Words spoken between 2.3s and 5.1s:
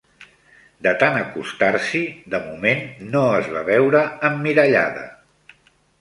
de moment no es va veure emmirallada